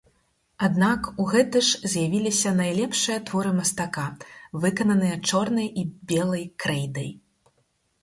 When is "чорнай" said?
5.31-5.73